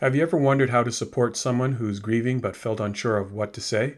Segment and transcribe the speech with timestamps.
[0.00, 3.52] Have you ever wondered how to support someone who's grieving but felt unsure of what
[3.52, 3.96] to say?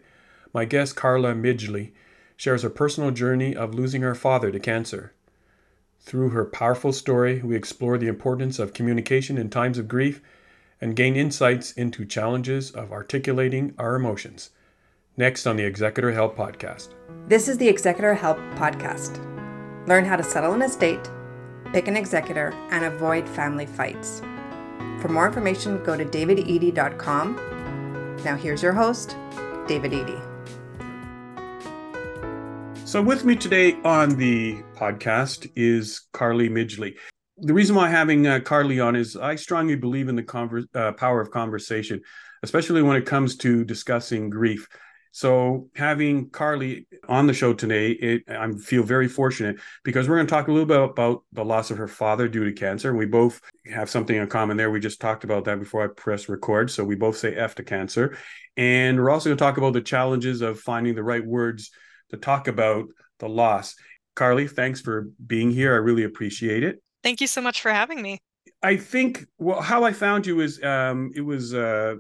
[0.53, 1.93] My guest, Carly Midgley,
[2.37, 5.13] shares her personal journey of losing her father to cancer.
[6.01, 10.21] Through her powerful story, we explore the importance of communication in times of grief
[10.81, 14.51] and gain insights into challenges of articulating our emotions.
[15.17, 16.89] Next on the Executor Help Podcast.
[17.29, 19.25] This is the Executor Help Podcast.
[19.87, 21.09] Learn how to settle an estate,
[21.73, 24.21] pick an executor, and avoid family fights.
[25.03, 27.35] For more information, go to davidedey.com.
[28.25, 29.17] Now, here's your host,
[29.67, 30.23] David Edey.
[32.87, 36.95] So, with me today on the podcast is Carly Midgley.
[37.39, 40.93] The reason why having uh, Carly on is I strongly believe in the conver- uh,
[40.93, 42.01] power of conversation,
[42.45, 44.69] especially when it comes to discussing grief.
[45.13, 50.27] So having Carly on the show today, it, I feel very fortunate because we're going
[50.27, 52.89] to talk a little bit about the loss of her father due to cancer.
[52.89, 53.39] And we both
[53.71, 54.71] have something in common there.
[54.71, 56.71] We just talked about that before I press record.
[56.71, 58.17] So we both say F to cancer.
[58.57, 61.71] And we're also going to talk about the challenges of finding the right words
[62.09, 62.87] to talk about
[63.19, 63.77] the loss.
[64.17, 65.75] Carly, thanks for being here.
[65.75, 66.83] I really appreciate it.
[67.03, 68.19] Thank you so much for having me.
[68.63, 71.97] I think well, how I found you is um, it was uh,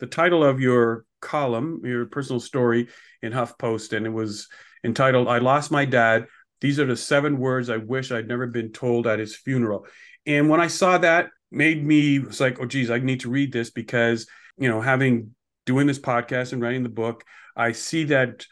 [0.00, 2.88] the title of your column, your personal story
[3.22, 4.48] in HuffPost, and it was
[4.84, 6.26] entitled "I Lost My Dad."
[6.60, 9.86] These are the seven words I wish I'd never been told at his funeral.
[10.24, 13.52] And when I saw that, made me was like, oh geez, I need to read
[13.52, 14.26] this because
[14.58, 15.34] you know, having
[15.66, 18.46] doing this podcast and writing the book, I see that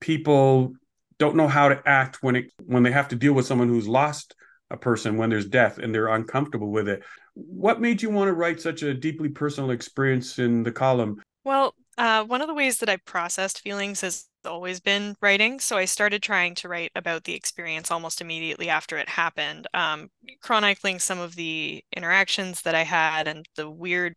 [0.00, 0.74] people
[1.18, 3.88] don't know how to act when it when they have to deal with someone who's
[3.88, 4.34] lost
[4.70, 7.02] a person when there's death and they're uncomfortable with it.
[7.34, 11.22] What made you want to write such a deeply personal experience in the column?
[11.44, 15.60] Well, uh, one of the ways that I processed feelings has always been writing.
[15.60, 20.08] So I started trying to write about the experience almost immediately after it happened, um,
[20.40, 24.14] chronicling some of the interactions that I had and the weird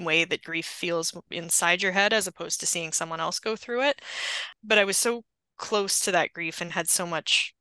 [0.00, 3.82] way that grief feels inside your head as opposed to seeing someone else go through
[3.82, 4.00] it.
[4.64, 5.24] But I was so
[5.56, 7.54] close to that grief and had so much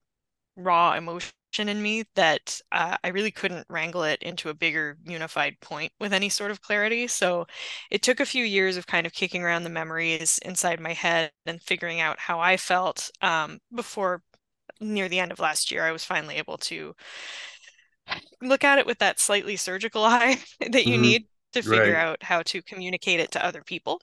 [0.57, 5.59] raw emotion in me that uh, I really couldn't wrangle it into a bigger unified
[5.59, 7.07] point with any sort of clarity.
[7.07, 7.47] So
[7.89, 11.31] it took a few years of kind of kicking around the memories inside my head
[11.45, 14.21] and figuring out how I felt um, before
[14.79, 16.95] near the end of last year, I was finally able to
[18.41, 21.01] look at it with that slightly surgical eye that you mm-hmm.
[21.01, 21.95] need to figure right.
[21.95, 24.01] out how to communicate it to other people.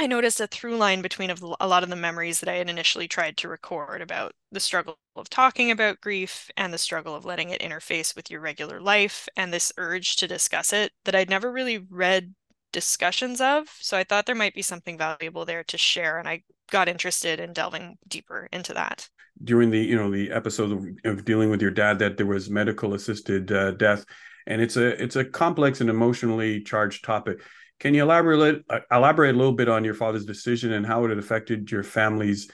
[0.00, 3.06] I noticed a through line between a lot of the memories that I had initially
[3.06, 7.50] tried to record about the struggle of talking about grief and the struggle of letting
[7.50, 11.52] it interface with your regular life and this urge to discuss it that I'd never
[11.52, 12.34] really read
[12.72, 13.68] discussions of.
[13.78, 17.38] So I thought there might be something valuable there to share and I got interested
[17.38, 19.06] in delving deeper into that.
[19.44, 22.48] During the, you know, the episode of, of dealing with your dad that there was
[22.48, 24.06] medical assisted uh, death
[24.46, 27.42] and it's a it's a complex and emotionally charged topic
[27.80, 31.18] can you elaborate uh, elaborate a little bit on your father's decision and how it
[31.18, 32.50] affected your family's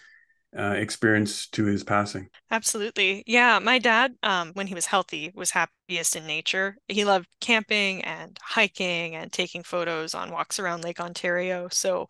[0.57, 2.29] uh, experience to his passing?
[2.51, 3.25] Absolutely.
[3.27, 6.77] Yeah, my dad, um, when he was healthy, was happiest in nature.
[6.89, 11.69] He loved camping and hiking and taking photos on walks around Lake Ontario.
[11.71, 12.09] So,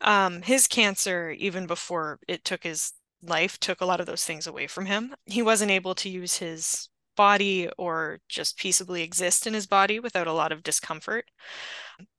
[0.00, 4.46] um, his cancer, even before it took his life, took a lot of those things
[4.46, 5.14] away from him.
[5.26, 10.26] He wasn't able to use his body or just peaceably exist in his body without
[10.26, 11.26] a lot of discomfort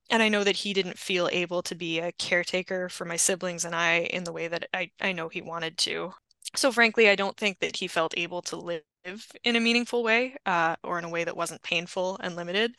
[0.10, 3.66] and I know that he didn't feel able to be a caretaker for my siblings
[3.66, 6.14] and I in the way that I, I know he wanted to.
[6.56, 8.84] So, frankly, I don't think that he felt able to live
[9.44, 12.76] in a meaningful way uh, or in a way that wasn't painful and limited.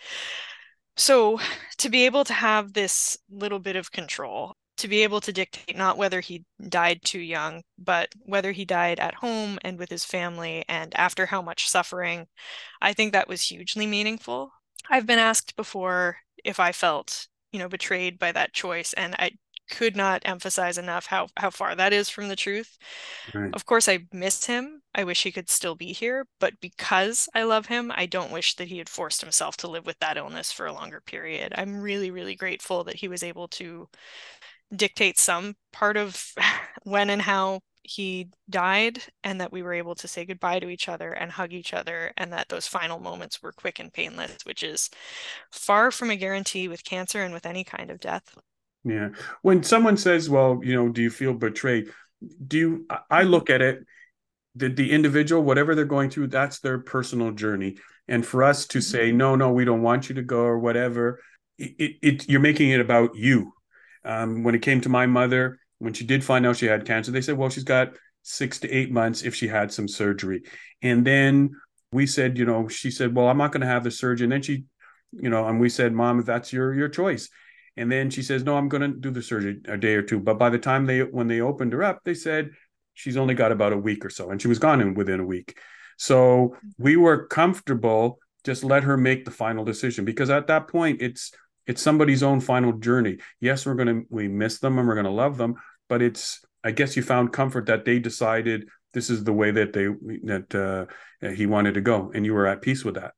[0.97, 1.41] So,
[1.79, 5.77] to be able to have this little bit of control, to be able to dictate
[5.77, 10.05] not whether he died too young, but whether he died at home and with his
[10.05, 12.27] family and after how much suffering,
[12.81, 14.53] I think that was hugely meaningful.
[14.91, 18.93] I've been asked before if I felt, you know, betrayed by that choice.
[18.95, 19.33] And I
[19.71, 22.79] could not emphasize enough how how far that is from the truth.
[23.35, 23.51] Right.
[23.55, 24.83] Of course, I miss him.
[24.95, 28.57] I wish he could still be here, but because I love him, I don't wish
[28.57, 31.53] that he had forced himself to live with that illness for a longer period.
[31.57, 33.89] I'm really, really grateful that he was able to
[34.75, 36.33] dictate some part of
[36.85, 40.89] when and how he died and that we were able to say goodbye to each
[40.89, 44.63] other and hug each other and that those final moments were quick and painless which
[44.63, 44.91] is
[45.51, 48.37] far from a guarantee with cancer and with any kind of death.
[48.85, 49.11] Yeah.
[49.43, 51.91] When someone says well you know do you feel betrayed?
[52.47, 53.85] Do you i look at it
[54.55, 57.77] the, the individual whatever they're going through that's their personal journey.
[58.07, 59.19] And for us to say mm-hmm.
[59.19, 61.21] no no we don't want you to go or whatever
[61.59, 63.53] it, it, it you're making it about you.
[64.05, 67.11] Um, when it came to my mother when she did find out she had cancer,
[67.11, 70.43] they said, well, she's got six to eight months if she had some surgery.
[70.83, 71.51] And then
[71.93, 74.25] we said, you know, she said, well, I'm not going to have the surgery.
[74.25, 74.65] And then she
[75.13, 77.29] you know, and we said, Mom, that's your your choice.
[77.77, 80.21] And then she says, No, I'm going to do the surgery a day or two.
[80.21, 82.51] But by the time they when they opened her up, they said
[82.95, 85.27] she's only got about a week or so, and she was gone in within a
[85.27, 85.59] week.
[85.97, 91.03] So we were comfortable just let her make the final decision because at that point
[91.03, 91.33] it's
[91.69, 93.19] it's somebody's own final journey.
[93.41, 95.57] Yes, we're gonna we miss them and we're gonna love them,
[95.89, 99.73] but it's I guess you found comfort that they decided this is the way that
[99.75, 99.87] they
[100.25, 100.89] that
[101.23, 103.15] uh, he wanted to go, and you were at peace with that.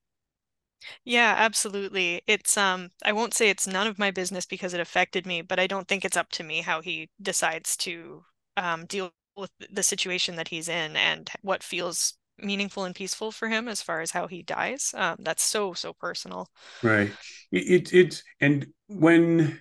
[1.04, 2.22] Yeah, absolutely.
[2.26, 5.58] It's um I won't say it's none of my business because it affected me, but
[5.58, 8.24] I don't think it's up to me how he decides to
[8.56, 13.48] um deal with the situation that he's in and what feels meaningful and peaceful for
[13.48, 14.94] him as far as how he dies.
[14.96, 16.48] Um, that's so so personal.
[16.82, 17.10] Right.
[17.52, 19.60] It it and when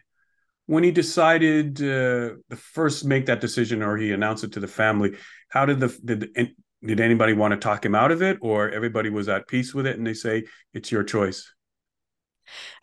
[0.66, 4.68] when he decided uh, to first make that decision or he announced it to the
[4.68, 5.16] family,
[5.50, 6.30] how did the did
[6.84, 9.86] did anybody want to talk him out of it or everybody was at peace with
[9.86, 11.52] it and they say it's your choice?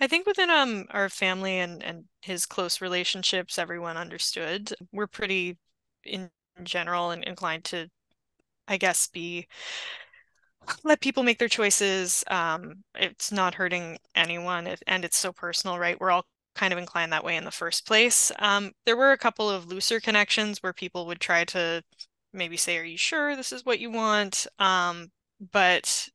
[0.01, 4.75] I think within um our family and and his close relationships, everyone understood.
[4.93, 5.57] We're pretty
[6.05, 6.31] in
[6.63, 7.89] general and inclined to
[8.69, 9.47] I guess, be
[10.85, 12.25] let people make their choices.
[12.29, 16.01] Um, it's not hurting anyone, and it's so personal, right?
[16.01, 18.33] We're all kind of inclined that way in the first place.
[18.39, 21.83] Um, there were a couple of looser connections where people would try to
[22.33, 25.11] maybe say, "Are you sure this is what you want?" Um,
[25.53, 26.09] but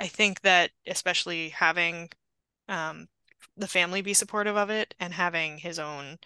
[0.00, 2.10] I think that especially having
[2.68, 3.08] um,
[3.56, 6.18] the family be supportive of it and having his own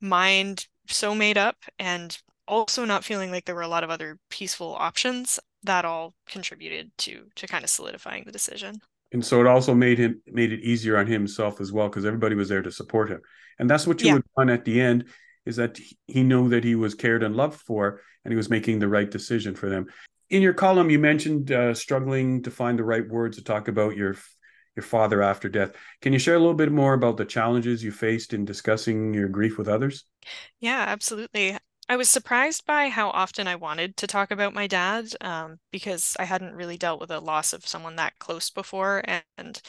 [0.00, 4.18] mind so made up and also not feeling like there were a lot of other
[4.30, 8.76] peaceful options that all contributed to to kind of solidifying the decision.
[9.12, 12.34] And so it also made him made it easier on himself as well because everybody
[12.34, 13.20] was there to support him.
[13.58, 14.14] And that's what you yeah.
[14.14, 15.06] would want at the end
[15.46, 18.78] is that he knew that he was cared and loved for and he was making
[18.78, 19.86] the right decision for them.
[20.30, 23.96] In your column you mentioned uh, struggling to find the right words to talk about
[23.96, 24.16] your
[24.76, 25.72] your father after death.
[26.02, 29.28] Can you share a little bit more about the challenges you faced in discussing your
[29.28, 30.04] grief with others?
[30.60, 31.56] Yeah absolutely
[31.88, 36.16] I was surprised by how often I wanted to talk about my dad um, because
[36.18, 39.02] I hadn't really dealt with a loss of someone that close before.
[39.36, 39.60] And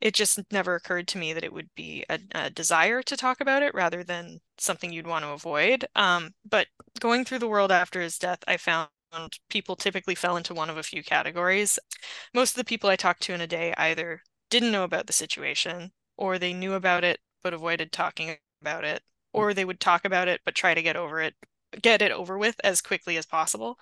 [0.00, 3.40] it just never occurred to me that it would be a, a desire to talk
[3.40, 5.86] about it rather than something you'd want to avoid.
[5.94, 6.68] Um, but
[7.00, 8.88] going through the world after his death, I found
[9.50, 11.78] people typically fell into one of a few categories.
[12.34, 15.12] Most of the people I talked to in a day either didn't know about the
[15.12, 19.02] situation or they knew about it but avoided talking about it
[19.32, 21.34] or they would talk about it but try to get over it
[21.82, 23.78] get it over with as quickly as possible.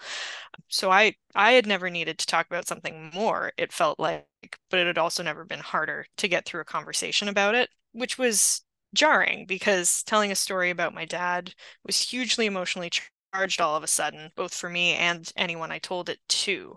[0.68, 4.26] So i i had never needed to talk about something more it felt like
[4.70, 8.18] but it had also never been harder to get through a conversation about it which
[8.18, 8.62] was
[8.94, 11.54] jarring because telling a story about my dad
[11.84, 12.90] was hugely emotionally
[13.34, 16.76] charged all of a sudden both for me and anyone i told it to.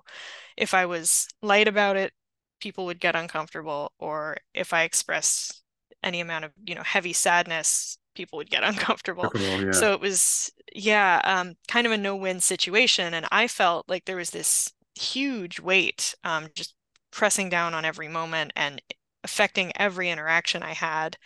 [0.57, 2.13] If i was light about it
[2.59, 5.63] people would get uncomfortable or if i expressed
[6.03, 9.31] any amount of you know heavy sadness people would get uncomfortable.
[9.35, 9.71] Yeah.
[9.71, 13.13] So it was, yeah, um, kind of a no-win situation.
[13.13, 16.75] And I felt like there was this huge weight um, just
[17.11, 18.81] pressing down on every moment and
[19.23, 21.17] affecting every interaction I had.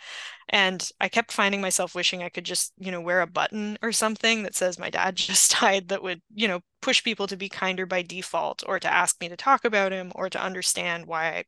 [0.50, 3.92] And I kept finding myself wishing I could just, you know, wear a button or
[3.92, 7.48] something that says my dad just died that would, you know, push people to be
[7.48, 11.28] kinder by default or to ask me to talk about him or to understand why
[11.28, 11.44] I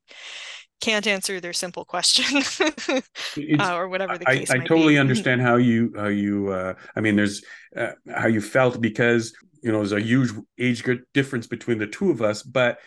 [0.80, 2.42] can't answer their simple question
[3.58, 4.98] uh, or whatever the case I, I totally be.
[4.98, 7.42] understand how you how you uh, I mean there's
[7.76, 9.32] uh, how you felt because
[9.62, 10.84] you know there's a huge age
[11.14, 12.78] difference between the two of us but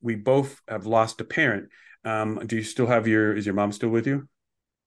[0.00, 1.68] we both have lost a parent.
[2.04, 4.28] Um, do you still have your is your mom still with you?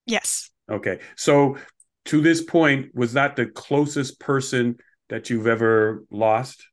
[0.06, 0.50] Yes.
[0.70, 1.00] Okay.
[1.16, 1.58] So
[2.06, 4.78] to this point was that the closest person
[5.10, 6.66] that you've ever lost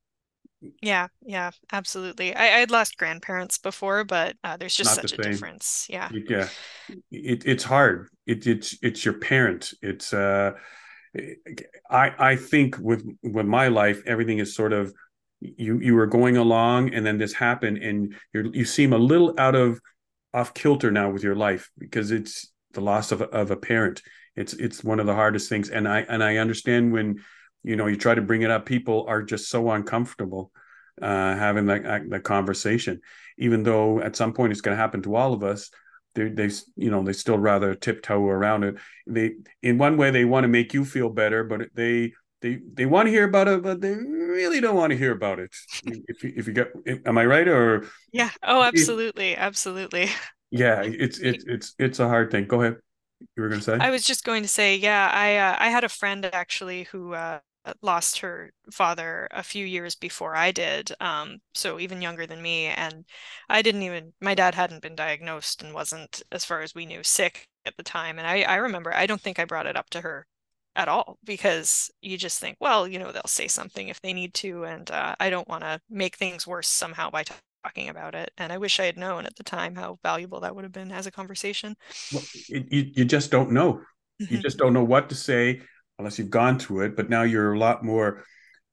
[0.81, 2.35] yeah, yeah, absolutely.
[2.35, 5.87] I, I had lost grandparents before, but uh, there's just Not such a difference.
[5.89, 6.47] Yeah, yeah,
[7.11, 8.09] it, it's hard.
[8.25, 9.73] It, it's it's your parent.
[9.81, 10.51] It's uh,
[11.89, 14.93] I I think with with my life, everything is sort of
[15.39, 19.33] you you were going along, and then this happened, and you you seem a little
[19.37, 19.79] out of
[20.33, 24.01] off kilter now with your life because it's the loss of of a parent.
[24.35, 27.23] It's it's one of the hardest things, and I and I understand when
[27.63, 30.51] you know you try to bring it up people are just so uncomfortable
[31.01, 33.01] uh, having that, that conversation.
[33.37, 35.69] Even though at some point it's going to happen to all of us
[36.15, 38.75] they they you know they still rather tiptoe around it.
[39.07, 42.85] They in one way they want to make you feel better but they they they
[42.85, 45.51] want to hear about it but they really don't want to hear about it.
[45.85, 46.73] If you, if you get
[47.05, 47.87] am i right or?
[48.11, 48.31] Yeah.
[48.43, 49.35] Oh absolutely.
[49.35, 50.09] Absolutely.
[50.51, 52.47] Yeah it's it's it's it's a hard thing.
[52.47, 52.77] Go ahead.
[53.35, 53.77] You were going to say?
[53.79, 57.13] I was just going to say yeah i uh, i had a friend actually who
[57.13, 57.39] uh
[57.81, 62.67] lost her father a few years before I did, um, so even younger than me.
[62.67, 63.05] And
[63.49, 67.03] I didn't even, my dad hadn't been diagnosed and wasn't, as far as we knew,
[67.03, 68.17] sick at the time.
[68.17, 70.25] And I, I remember, I don't think I brought it up to her
[70.75, 74.33] at all because you just think, well, you know, they'll say something if they need
[74.35, 74.63] to.
[74.63, 77.25] And uh, I don't want to make things worse somehow by
[77.63, 78.31] talking about it.
[78.37, 80.91] And I wish I had known at the time how valuable that would have been
[80.91, 81.75] as a conversation.
[82.13, 83.81] Well, you, you just don't know.
[84.19, 85.61] You just don't know what to say
[85.99, 86.95] unless you've gone through it.
[86.95, 88.23] But now you're a lot more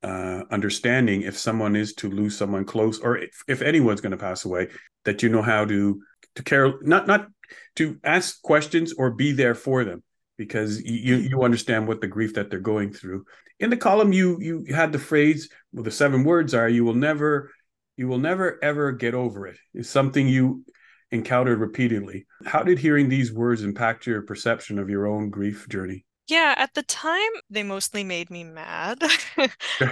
[0.03, 4.17] uh, understanding if someone is to lose someone close, or if, if anyone's going to
[4.17, 4.69] pass away,
[5.05, 6.01] that you know how to
[6.37, 7.29] to care, not not
[7.77, 10.03] to ask questions or be there for them
[10.37, 13.25] because you you understand what the grief that they're going through.
[13.59, 16.95] In the column, you you had the phrase, well, the seven words are, "You will
[16.95, 17.51] never,
[17.97, 20.65] you will never ever get over it." It's something you
[21.11, 22.27] encountered repeatedly.
[22.45, 26.05] How did hearing these words impact your perception of your own grief journey?
[26.29, 28.99] Yeah, at the time, they mostly made me mad.
[29.39, 29.49] uh,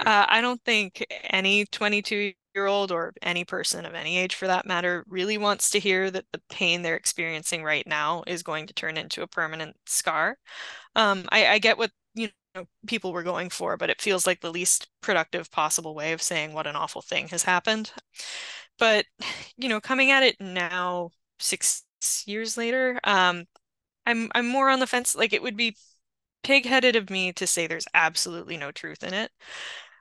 [0.06, 4.66] I don't think any 22 year old or any person of any age for that
[4.66, 8.74] matter really wants to hear that the pain they're experiencing right now is going to
[8.74, 10.38] turn into a permanent scar.
[10.96, 14.40] Um, I, I get what you know people were going for, but it feels like
[14.40, 17.92] the least productive possible way of saying what an awful thing has happened.
[18.78, 19.06] But
[19.56, 21.84] you know, coming at it now, six
[22.26, 23.44] years later, um,
[24.06, 25.14] I'm I'm more on the fence.
[25.16, 25.76] Like it would be
[26.44, 29.32] pig-headed of me to say there's absolutely no truth in it.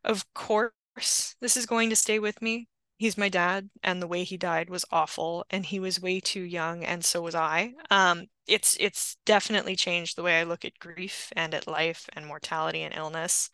[0.04, 2.68] Of course, this is going to stay with me.
[2.98, 6.42] He's my dad, and the way he died was awful, and he was way too
[6.42, 7.74] young, and so was I.
[7.90, 12.26] Um, it's it's definitely changed the way I look at grief and at life and
[12.26, 13.50] mortality and illness.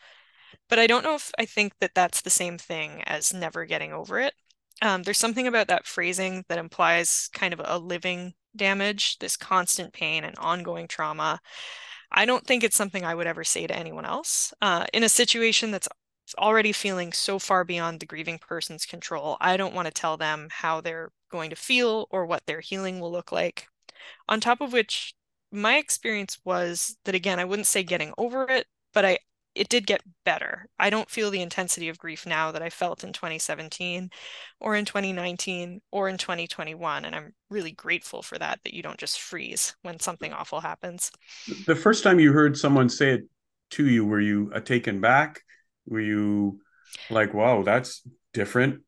[0.68, 3.94] But I don't know if I think that that's the same thing as never getting
[3.94, 4.34] over it.
[4.82, 9.94] Um, there's something about that phrasing that implies kind of a living damage, this constant
[9.94, 11.40] pain and ongoing trauma
[12.12, 14.54] I don't think it's something I would ever say to anyone else.
[14.62, 15.88] Uh, in a situation that's
[16.38, 20.48] already feeling so far beyond the grieving person's control, I don't want to tell them
[20.52, 23.68] how they're going to feel or what their healing will look like.
[24.30, 25.14] On top of which,
[25.52, 29.20] my experience was that, again, I wouldn't say getting over it, but I
[29.60, 30.68] it did get better.
[30.80, 34.10] I don't feel the intensity of grief now that I felt in 2017
[34.62, 37.04] or in 2019 or in 2021.
[37.04, 41.12] And I'm really grateful for that, that you don't just freeze when something awful happens.
[41.68, 43.24] The first time you heard someone say it
[43.72, 45.42] to you, were you uh, taken back?
[45.86, 46.62] Were you
[47.10, 48.02] like, wow, that's
[48.34, 48.84] different?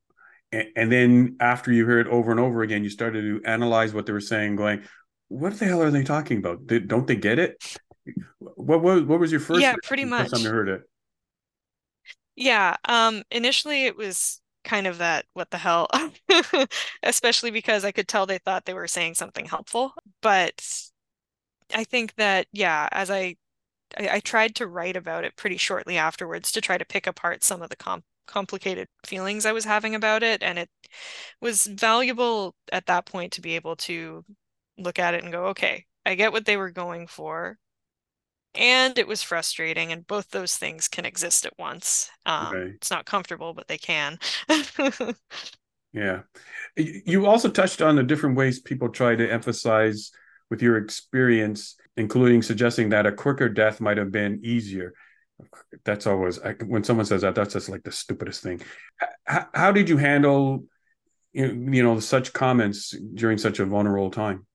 [0.54, 4.06] And then after you heard it over and over again, you started to analyze what
[4.06, 4.84] they were saying, going,
[5.28, 6.66] what the hell are they talking about?
[6.68, 7.62] Don't they get it?
[8.40, 9.62] What was what was your first?
[9.62, 10.30] Yeah, pretty much.
[10.30, 10.82] First time you heard it.
[12.36, 12.76] Yeah.
[12.86, 13.24] Um.
[13.32, 15.90] Initially, it was kind of that what the hell,
[17.04, 19.94] especially because I could tell they thought they were saying something helpful.
[20.22, 20.90] But
[21.74, 23.36] I think that yeah, as I
[23.98, 27.44] I, I tried to write about it pretty shortly afterwards to try to pick apart
[27.44, 30.70] some of the com complicated feelings I was having about it, and it
[31.42, 34.24] was valuable at that point to be able to
[34.78, 37.58] look at it and go, okay, I get what they were going for
[38.56, 43.06] and it was frustrating and both those things can exist at once um, it's not
[43.06, 44.18] comfortable but they can.
[45.94, 46.22] Yeah.
[46.78, 50.12] You also touched on the different ways people try to emphasize
[50.50, 54.94] with your experience including suggesting that a quicker death might have been easier.
[55.84, 58.62] That's always when someone says that that's just like the stupidest thing.
[59.26, 60.66] How, how did you handle
[61.34, 64.46] you know such comments during such a vulnerable time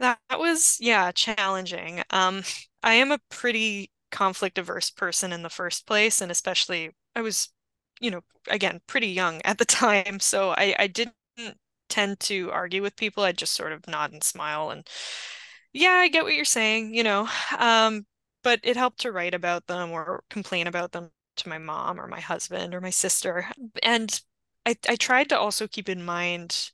[0.00, 2.02] that was, yeah, challenging.
[2.10, 2.42] Um,
[2.82, 7.50] I am a pretty conflict averse person in the first place, and especially I was,
[8.00, 11.14] you know, again, pretty young at the time, so I, I didn't
[11.88, 13.24] tend to argue with people.
[13.24, 14.86] I'd just sort of nod and smile and
[15.72, 17.28] yeah, I get what you're saying, you know.
[17.58, 18.06] Um,
[18.42, 22.06] but it helped to write about them or complain about them to my mom or
[22.06, 23.48] my husband or my sister.
[23.82, 24.20] And
[24.64, 26.72] I, I tried to also keep in mind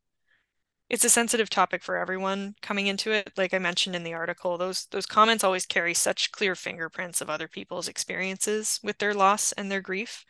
[0.92, 3.32] it's a sensitive topic for everyone coming into it.
[3.38, 7.30] Like I mentioned in the article, those those comments always carry such clear fingerprints of
[7.30, 10.26] other people's experiences with their loss and their grief.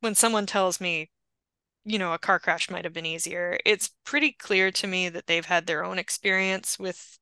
[0.00, 1.10] When someone tells me,
[1.84, 5.28] you know, a car crash might have been easier, it's pretty clear to me that
[5.28, 7.18] they've had their own experience with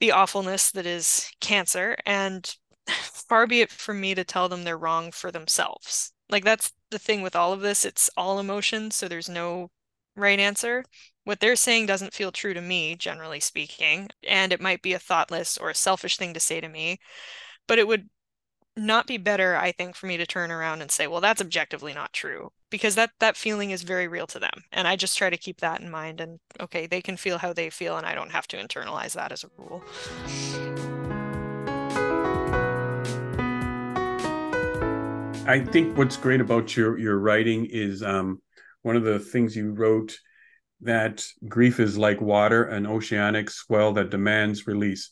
[0.00, 2.54] the awfulness that is cancer and
[2.88, 6.12] far be it from me to tell them they're wrong for themselves.
[6.30, 9.70] Like that's the thing with all of this, it's all emotion, so there's no
[10.16, 10.84] right answer
[11.28, 14.98] what they're saying doesn't feel true to me, generally speaking, and it might be a
[14.98, 16.98] thoughtless or a selfish thing to say to me,
[17.66, 18.08] but it would
[18.78, 21.92] not be better, I think, for me to turn around and say, well, that's objectively
[21.92, 24.64] not true, because that that feeling is very real to them.
[24.72, 27.52] And I just try to keep that in mind and okay, they can feel how
[27.52, 29.84] they feel and I don't have to internalize that as a rule.
[35.46, 38.40] I think what's great about your your writing is um,
[38.80, 40.18] one of the things you wrote
[40.82, 45.10] that grief is like water, an oceanic swell that demands release.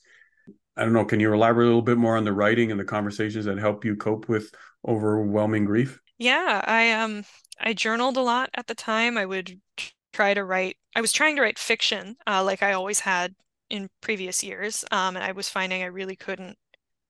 [0.76, 1.04] I don't know.
[1.04, 3.84] Can you elaborate a little bit more on the writing and the conversations that help
[3.84, 4.52] you cope with
[4.86, 6.00] overwhelming grief?
[6.18, 7.24] Yeah, I um
[7.58, 9.16] I journaled a lot at the time.
[9.18, 9.60] I would
[10.12, 10.76] try to write.
[10.94, 13.34] I was trying to write fiction, uh, like I always had
[13.70, 16.58] in previous years, um, and I was finding I really couldn't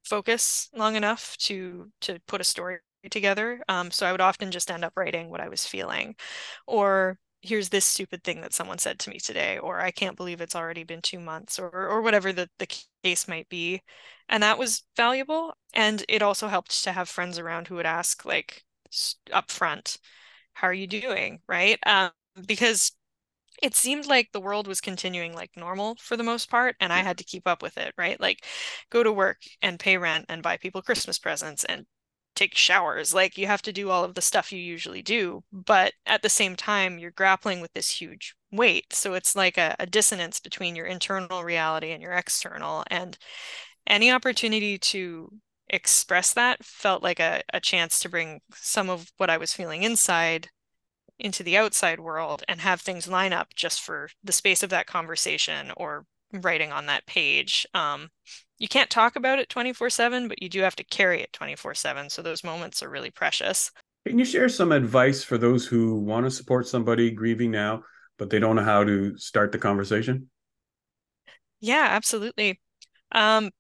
[0.05, 2.79] focus long enough to to put a story
[3.11, 3.63] together.
[3.69, 6.17] Um, so I would often just end up writing what I was feeling,
[6.67, 10.41] or here's this stupid thing that someone said to me today, or I can't believe
[10.41, 12.69] it's already been two months, or or whatever the, the
[13.05, 13.83] case might be.
[14.29, 15.55] And that was valuable.
[15.75, 18.65] And it also helped to have friends around who would ask, like,
[19.33, 19.99] up front,
[20.55, 21.41] how are you doing?
[21.49, 21.79] Right.
[21.87, 22.11] Um,
[22.47, 22.93] because
[23.63, 26.99] it seemed like the world was continuing like normal for the most part and i
[26.99, 28.45] had to keep up with it right like
[28.91, 31.87] go to work and pay rent and buy people christmas presents and
[32.37, 35.93] take showers like you have to do all of the stuff you usually do but
[36.07, 39.87] at the same time you're grappling with this huge weight so it's like a, a
[39.87, 43.19] dissonance between your internal reality and your external and
[43.87, 45.31] any opportunity to
[45.69, 49.83] express that felt like a, a chance to bring some of what I was feeling
[49.83, 50.49] inside
[51.19, 54.87] into the outside world and have things line up just for the space of that
[54.87, 57.67] conversation or writing on that page.
[57.75, 58.11] Um,
[58.59, 61.75] you can't talk about it 24 7, but you do have to carry it 24
[61.75, 62.11] 7.
[62.11, 63.71] So those moments are really precious.
[64.07, 67.83] Can you share some advice for those who want to support somebody grieving now,
[68.19, 70.31] but they don't know how to start the conversation?
[71.61, 72.61] Yeah, absolutely.
[73.13, 73.51] Um,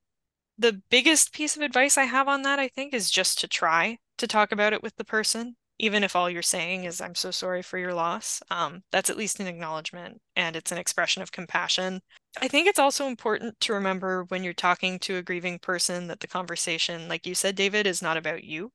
[0.58, 3.98] the biggest piece of advice I have on that, I think, is just to try
[4.18, 7.30] to talk about it with the person, even if all you're saying is, I'm so
[7.30, 8.42] sorry for your loss.
[8.50, 12.00] Um, that's at least an acknowledgement and it's an expression of compassion.
[12.40, 16.20] I think it's also important to remember when you're talking to a grieving person that
[16.20, 18.72] the conversation, like you said, David, is not about you.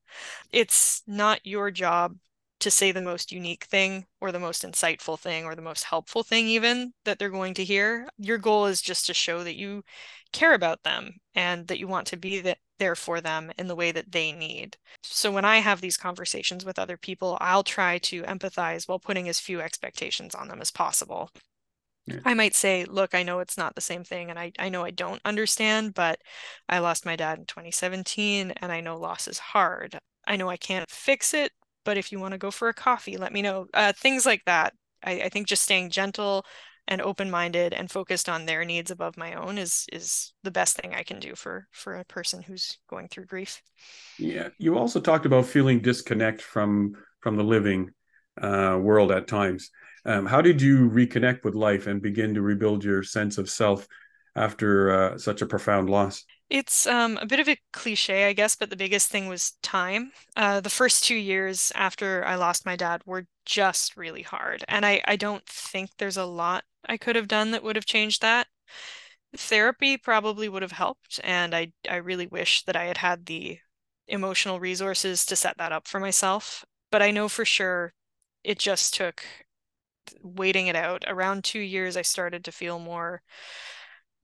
[0.51, 2.17] It's not your job
[2.62, 6.24] to say the most unique thing or the most insightful thing or the most helpful
[6.24, 9.84] thing even that they're going to hear your goal is just to show that you
[10.31, 12.39] care about them and that you want to be
[12.82, 16.66] there for them in the way that they need so when i have these conversations
[16.66, 20.72] with other people i'll try to empathize while putting as few expectations on them as
[20.72, 21.29] possible
[22.08, 22.20] yeah.
[22.25, 24.84] I might say, look, I know it's not the same thing, and I, I know
[24.84, 26.20] I don't understand, but
[26.68, 30.00] I lost my dad in 2017, and I know loss is hard.
[30.25, 31.51] I know I can't fix it,
[31.86, 33.68] but if you want to go for a coffee, let me know.
[33.74, 34.74] Uh, things like that.
[35.03, 36.44] I, I think just staying gentle
[36.92, 40.94] and open-minded and focused on their needs above my own is is the best thing
[40.94, 43.64] I can do for for a person who's going through grief.
[44.20, 47.92] Yeah, you also talked about feeling disconnect from from the living
[48.42, 49.72] uh, world at times.
[50.06, 53.88] Um, how did you reconnect with life and begin to rebuild your sense of self
[54.36, 56.25] after uh, such a profound loss?
[56.50, 60.12] It's um, a bit of a cliche, I guess, but the biggest thing was time.
[60.36, 64.66] Uh, the first two years after I lost my dad were just really hard.
[64.68, 67.86] And I, I don't think there's a lot I could have done that would have
[67.86, 68.48] changed that.
[69.38, 71.22] Therapy probably would have helped.
[71.24, 73.60] And I, I really wish that I had had the
[74.08, 76.66] emotional resources to set that up for myself.
[76.92, 77.94] But I know for sure
[78.44, 79.24] it just took
[80.22, 81.06] waiting it out.
[81.08, 83.22] Around two years, I started to feel more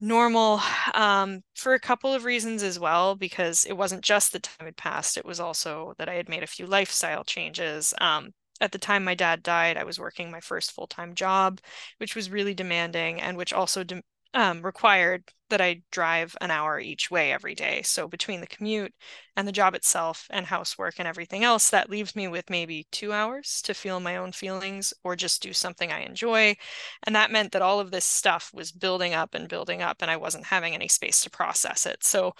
[0.00, 0.60] normal
[0.94, 4.76] um, for a couple of reasons as well, because it wasn't just the time had
[4.76, 7.94] passed, it was also that I had made a few lifestyle changes.
[8.00, 11.60] Um, at the time my dad died, I was working my first full time job,
[11.98, 14.02] which was really demanding and which also de-
[14.34, 17.82] um, required that I drive an hour each way every day.
[17.82, 18.94] So between the commute
[19.36, 23.12] and the job itself and housework and everything else, that leaves me with maybe two
[23.12, 26.56] hours to feel my own feelings or just do something I enjoy.
[27.04, 30.10] And that meant that all of this stuff was building up and building up, and
[30.10, 32.04] I wasn't having any space to process it.
[32.04, 32.34] So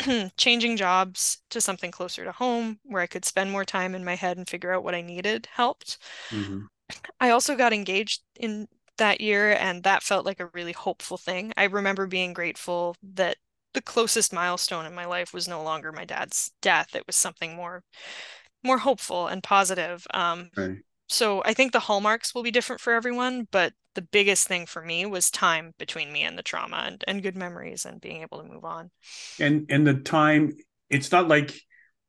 [0.36, 4.14] changing jobs to something closer to home where I could spend more time in my
[4.14, 5.98] head and figure out what I needed helped.
[6.30, 6.60] Mm-hmm.
[7.20, 11.52] I also got engaged in that year, and that felt like a really hopeful thing.
[11.56, 13.36] I remember being grateful that
[13.74, 16.94] the closest milestone in my life was no longer my dad's death.
[16.94, 17.82] It was something more
[18.64, 20.06] more hopeful and positive.
[20.12, 20.78] Um, right.
[21.08, 24.82] So I think the hallmarks will be different for everyone, but the biggest thing for
[24.82, 28.42] me was time between me and the trauma and, and good memories and being able
[28.42, 28.90] to move on.
[29.40, 30.52] And and the time,
[30.90, 31.58] it's not like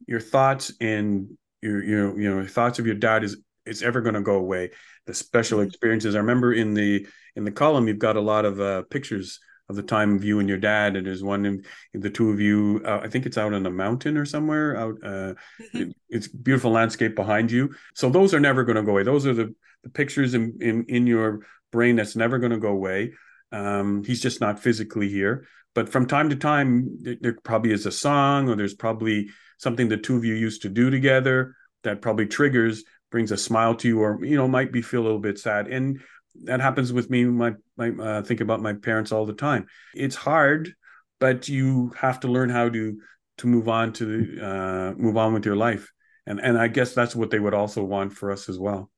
[0.07, 4.15] your thoughts and your your you know thoughts of your dad is it's ever going
[4.15, 4.71] to go away
[5.09, 5.67] the special mm-hmm.
[5.67, 6.15] experiences.
[6.15, 9.75] I remember in the in the column you've got a lot of uh, pictures of
[9.75, 12.39] the time of you and your dad and there's one in, in the two of
[12.39, 15.77] you uh, i think it's out on a mountain or somewhere out uh, mm-hmm.
[15.77, 17.73] it, it's beautiful landscape behind you.
[17.93, 19.03] So those are never going to go away.
[19.03, 22.69] Those are the, the pictures in, in in your brain that's never going to go
[22.69, 23.13] away.
[23.51, 25.47] Um, he's just not physically here.
[25.75, 29.97] But from time to time there probably is a song or there's probably something the
[29.97, 33.99] two of you used to do together that probably triggers brings a smile to you
[34.01, 35.67] or you know might be feel a little bit sad.
[35.67, 36.01] And
[36.43, 39.67] that happens with me my, my uh, think about my parents all the time.
[39.93, 40.73] It's hard
[41.19, 42.99] but you have to learn how to
[43.37, 45.91] to move on to uh, move on with your life.
[46.25, 48.91] And and i guess that's what they would also want for us as well.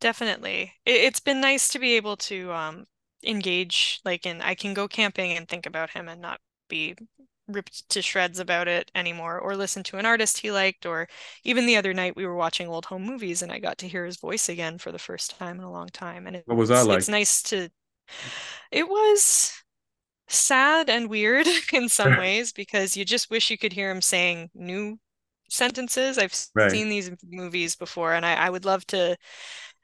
[0.00, 0.72] Definitely.
[0.86, 2.84] It's been nice to be able to um
[3.22, 6.96] engage like in I can go camping and think about him and not be
[7.52, 11.08] ripped to shreds about it anymore or listen to an artist he liked or
[11.44, 14.04] even the other night we were watching old home movies and I got to hear
[14.04, 16.86] his voice again for the first time in a long time and what was that
[16.86, 17.68] like it's nice to
[18.70, 19.52] it was
[20.28, 24.50] sad and weird in some ways because you just wish you could hear him saying
[24.54, 24.98] new
[25.48, 26.70] sentences I've right.
[26.70, 29.16] seen these movies before and I, I would love to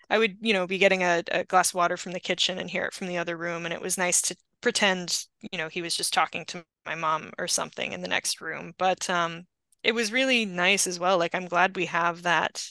[0.08, 2.70] I would, you know, be getting a, a glass of water from the kitchen and
[2.70, 3.64] hear it from the other room.
[3.64, 7.32] And it was nice to pretend, you know, he was just talking to my mom
[7.38, 8.74] or something in the next room.
[8.78, 9.46] But um,
[9.82, 11.18] it was really nice as well.
[11.18, 12.64] Like, I'm glad we have that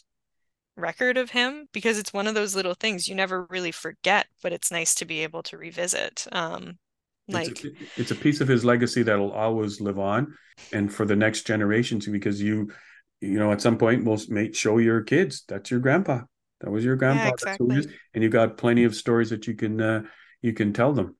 [0.77, 4.53] record of him because it's one of those little things you never really forget, but
[4.53, 6.27] it's nice to be able to revisit.
[6.31, 6.77] Um,
[7.27, 10.35] like it's a, it's a piece of his legacy that'll always live on,
[10.71, 12.71] and for the next generations, because you,
[13.19, 16.21] you know, at some point will make show your kids that's your grandpa.
[16.61, 17.25] That was your grandpa.
[17.25, 17.87] Yeah, exactly.
[18.13, 20.03] and you got plenty of stories that you can uh,
[20.41, 21.15] you can tell them,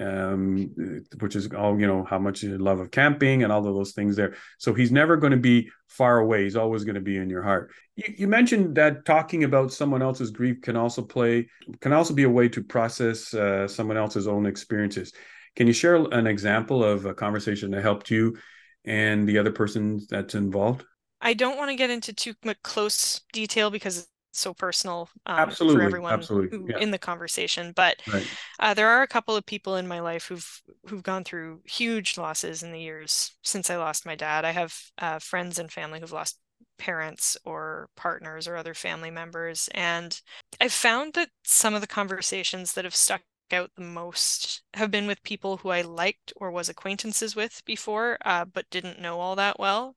[0.00, 0.74] um,
[1.20, 4.16] which is all you know how much love of camping and all of those things
[4.16, 4.34] there.
[4.58, 6.44] So he's never going to be far away.
[6.44, 7.70] He's always going to be in your heart.
[7.96, 11.48] You, you, mentioned that talking about someone else's grief can also play
[11.80, 15.12] can also be a way to process uh, someone else's own experiences.
[15.54, 18.36] Can you share an example of a conversation that helped you
[18.84, 20.84] and the other person that's involved?
[21.20, 25.86] I don't want to get into too close detail because so personal um, absolutely, for
[25.86, 26.56] everyone absolutely.
[26.56, 26.78] Who, yeah.
[26.78, 27.72] in the conversation.
[27.74, 28.26] But right.
[28.58, 32.18] uh, there are a couple of people in my life who've who've gone through huge
[32.18, 34.44] losses in the years since I lost my dad.
[34.44, 36.38] I have uh, friends and family who've lost
[36.78, 40.20] parents or partners or other family members, and
[40.60, 43.22] I've found that some of the conversations that have stuck
[43.52, 48.18] out the most have been with people who I liked or was acquaintances with before,
[48.24, 49.94] uh, but didn't know all that well.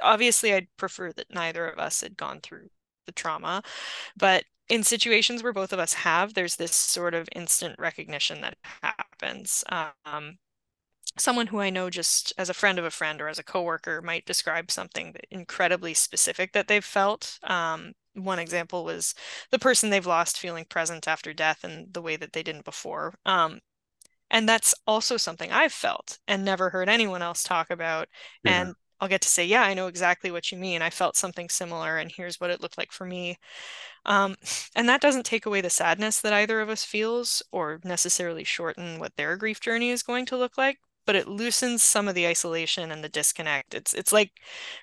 [0.00, 2.68] Obviously, I'd prefer that neither of us had gone through
[3.06, 3.62] the trauma.
[4.16, 8.56] But in situations where both of us have, there's this sort of instant recognition that
[8.82, 9.64] happens.
[9.68, 10.38] Um,
[11.18, 14.00] someone who I know just as a friend of a friend or as a coworker
[14.00, 17.38] might describe something incredibly specific that they've felt.
[17.42, 19.14] Um, one example was
[19.50, 23.14] the person they've lost feeling present after death and the way that they didn't before.
[23.26, 23.60] Um,
[24.30, 28.08] and that's also something I've felt and never heard anyone else talk about.
[28.46, 30.80] And I'll get to say, yeah, I know exactly what you mean.
[30.80, 33.36] I felt something similar, and here's what it looked like for me.
[34.06, 34.36] Um,
[34.76, 39.00] and that doesn't take away the sadness that either of us feels or necessarily shorten
[39.00, 42.28] what their grief journey is going to look like, but it loosens some of the
[42.28, 43.74] isolation and the disconnect.
[43.74, 44.30] It's it's like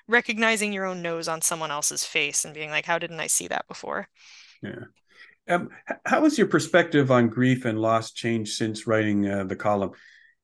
[0.06, 3.48] recognizing your own nose on someone else's face and being like, how didn't I see
[3.48, 4.06] that before?
[4.62, 4.84] Yeah.
[5.48, 5.70] Um,
[6.04, 9.92] how has your perspective on grief and loss changed since writing uh, the column?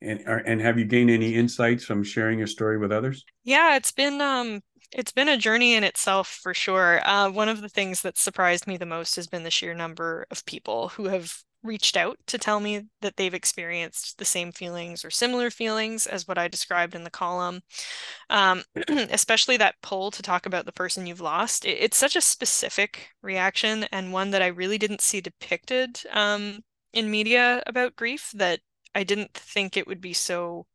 [0.02, 3.92] And and have you gained any insights from sharing your story with others yeah it's
[3.92, 4.60] been um
[4.92, 8.66] it's been a journey in itself for sure uh, one of the things that surprised
[8.66, 11.32] me the most has been the sheer number of people who have
[11.66, 16.26] reached out to tell me that they've experienced the same feelings or similar feelings as
[16.26, 17.60] what I described in the column.
[18.30, 21.64] Um, especially that pull to talk about the person you've lost.
[21.64, 26.60] It, it's such a specific reaction and one that I really didn't see depicted um,
[26.92, 28.60] in media about grief that
[28.96, 30.66] I didn't think it would be so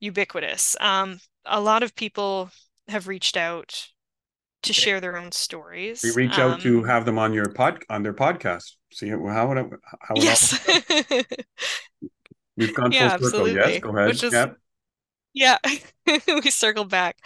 [0.00, 0.74] ubiquitous.
[0.80, 2.50] Um, a lot of people
[2.88, 3.88] have reached out
[4.62, 6.02] to share their own stories.
[6.02, 8.72] We reach um, out to um, have them on your pod on their podcast.
[8.90, 9.66] See how would it,
[10.00, 10.66] how would yes.
[12.56, 13.26] We've gone full yeah, circle.
[13.26, 13.54] Absolutely.
[13.54, 14.08] Yes, go ahead.
[14.08, 14.56] Which is, yep.
[15.34, 15.58] Yeah,
[16.06, 17.18] we circled back.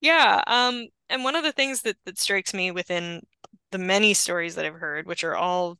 [0.00, 3.22] Yeah, um, and one of the things that that strikes me within
[3.70, 5.78] the many stories that I've heard, which are all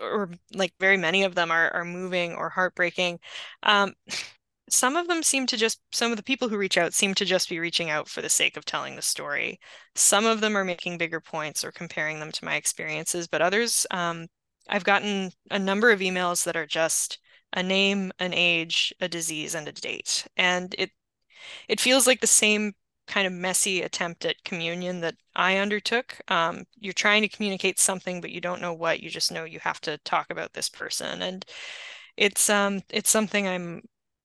[0.00, 3.20] or like very many of them are are moving or heartbreaking.
[3.62, 3.94] Um,
[4.68, 7.24] some of them seem to just some of the people who reach out seem to
[7.24, 9.60] just be reaching out for the sake of telling the story.
[9.94, 13.86] Some of them are making bigger points or comparing them to my experiences, but others,
[13.90, 14.28] um,
[14.68, 17.18] I've gotten a number of emails that are just
[17.52, 20.90] a name, an age, a disease, and a date, and it
[21.68, 22.74] it feels like the same
[23.06, 26.18] kind of messy attempt at communion that I undertook.
[26.28, 29.00] Um, you're trying to communicate something, but you don't know what.
[29.00, 31.44] You just know you have to talk about this person, and
[32.16, 33.82] it's um it's something I'm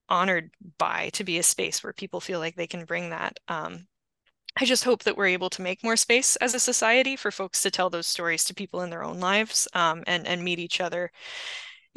[0.08, 3.38] honored by to be a space where people feel like they can bring that.
[3.48, 3.86] Um,
[4.60, 7.62] I just hope that we're able to make more space as a society for folks
[7.62, 10.80] to tell those stories to people in their own lives um, and and meet each
[10.80, 11.10] other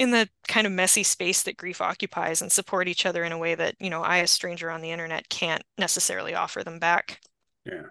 [0.02, 3.38] in the kind of messy space that grief occupies and support each other in a
[3.38, 6.80] way that, you know, i I, a stranger on the internet, can't necessarily offer them
[6.80, 7.22] back.
[7.68, 7.84] Yeah.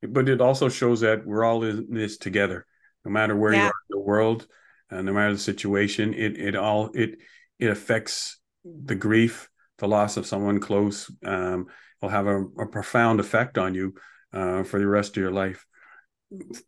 [0.00, 2.66] But it also shows that we're all in this together,
[3.04, 3.58] no matter where yeah.
[3.58, 4.46] you are in the world,
[4.92, 7.18] uh, no matter the situation, it, it all, it,
[7.58, 11.66] it affects the grief, the loss of someone close, um,
[12.00, 13.94] will have a, a, profound effect on you
[14.32, 15.66] uh, for the rest of your life.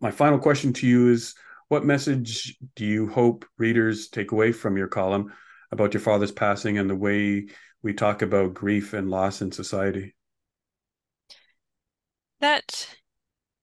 [0.01, 1.37] My final question to you is
[1.69, 5.33] what message do you hope readers take away from your column
[5.71, 7.49] about your father's passing and the way
[7.83, 10.15] we talk about grief and loss in society?
[12.41, 12.89] That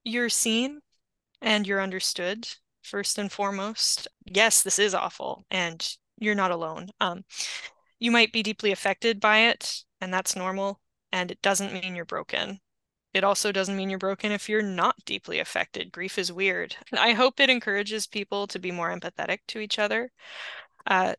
[0.03, 0.81] you're seen
[1.41, 2.47] and you're understood,
[2.83, 4.07] first and foremost.
[4.25, 5.87] Yes, this is awful, and
[6.19, 6.89] you're not alone.
[6.99, 7.25] Um,
[7.99, 10.79] you might be deeply affected by it, and that's normal,
[11.11, 12.59] and it doesn't mean you're broken.
[13.15, 15.93] It also doesn't mean you're broken if you're not deeply affected.
[15.93, 16.75] Grief is weird.
[16.91, 20.12] I hope it encourages people to be more empathetic to each other,
[20.86, 21.13] uh,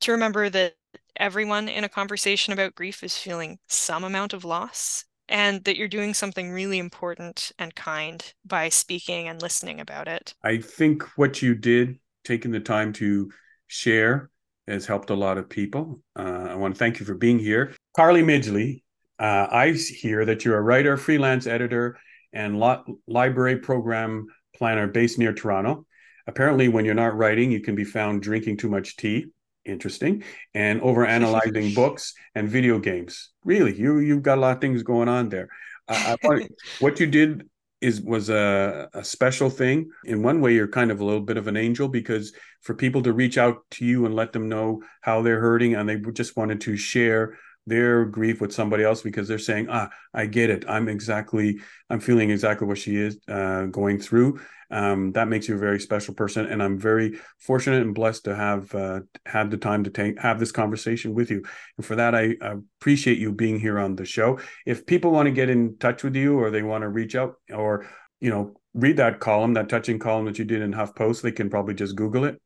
[0.00, 0.76] to remember that
[1.16, 5.88] everyone in a conversation about grief is feeling some amount of loss and that you're
[5.88, 10.32] doing something really important and kind by speaking and listening about it.
[10.42, 13.30] I think what you did, taking the time to
[13.66, 14.30] share,
[14.66, 16.00] has helped a lot of people.
[16.16, 17.74] Uh, I want to thank you for being here.
[17.94, 18.81] Carly Midgley,
[19.22, 21.96] uh, I hear that you're a writer, freelance editor,
[22.32, 22.58] and
[23.06, 25.86] library program planner based near Toronto.
[26.26, 29.26] Apparently, when you're not writing, you can be found drinking too much tea.
[29.64, 33.30] Interesting, and over analyzing books and video games.
[33.44, 35.48] Really, you you've got a lot of things going on there.
[35.88, 36.16] I,
[36.80, 37.48] what you did
[37.80, 39.90] is was a, a special thing.
[40.04, 43.02] In one way, you're kind of a little bit of an angel because for people
[43.02, 46.36] to reach out to you and let them know how they're hurting and they just
[46.36, 50.64] wanted to share their grief with somebody else because they're saying, ah, I get it.
[50.68, 54.40] I'm exactly, I'm feeling exactly what she is uh, going through.
[54.70, 58.34] Um, that makes you a very special person, and I'm very fortunate and blessed to
[58.34, 61.42] have uh, had the time to take have this conversation with you.
[61.76, 62.36] And for that, I,
[62.80, 64.40] appreciate you being here on the show.
[64.64, 67.34] If people want to get in touch with you, or they want to reach out,
[67.52, 67.86] or
[68.18, 71.50] you know, read that column, that touching column that you did in HuffPost, they can
[71.50, 72.40] probably just Google it.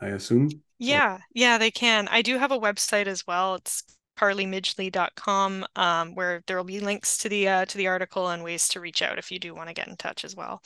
[0.00, 0.50] I assume.
[0.78, 2.08] Yeah, yeah, they can.
[2.08, 3.56] I do have a website as well.
[3.56, 3.84] It's
[4.18, 8.68] carlymidgley.com, um, where there will be links to the uh, to the article and ways
[8.68, 10.62] to reach out if you do want to get in touch as well.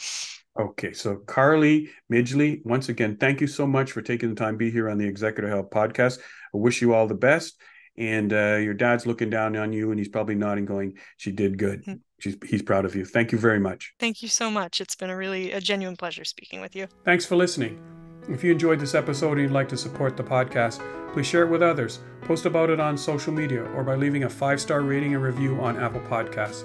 [0.59, 4.59] Okay, so Carly Midgley, once again, thank you so much for taking the time to
[4.59, 6.19] be here on the Executor Help podcast.
[6.55, 7.61] I wish you all the best.
[7.99, 11.59] And uh, your dad's looking down on you, and he's probably nodding, going, "She did
[11.59, 11.83] good.
[11.83, 11.97] Mm-hmm.
[12.21, 13.93] She's, he's proud of you." Thank you very much.
[14.01, 14.81] Thank you so much.
[14.81, 16.87] It's been a really a genuine pleasure speaking with you.
[17.05, 18.02] Thanks for listening.
[18.29, 20.81] If you enjoyed this episode and you'd like to support the podcast,
[21.13, 21.99] please share it with others.
[22.23, 25.61] Post about it on social media or by leaving a five star rating and review
[25.61, 26.65] on Apple Podcasts.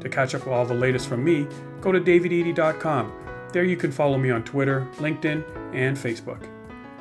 [0.00, 1.46] To catch up with all the latest from me,
[1.80, 3.12] go to davidedey.com.
[3.52, 6.48] There you can follow me on Twitter, LinkedIn, and Facebook.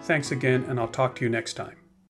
[0.03, 1.76] Thanks again, and I'll talk to you next time.